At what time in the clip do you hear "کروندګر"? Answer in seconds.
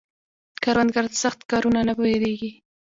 0.63-1.05